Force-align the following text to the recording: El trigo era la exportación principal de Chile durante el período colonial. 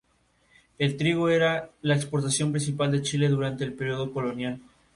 El 0.79 0.97
trigo 0.97 1.29
era 1.29 1.69
la 1.83 1.95
exportación 1.95 2.49
principal 2.51 2.91
de 2.91 3.03
Chile 3.03 3.29
durante 3.29 3.63
el 3.65 3.73
período 3.73 4.11
colonial. 4.11 4.59